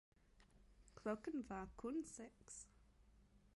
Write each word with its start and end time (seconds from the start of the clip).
klokken 0.95 1.49
var 1.49 1.69
kun 1.77 2.03
seks. 2.05 2.67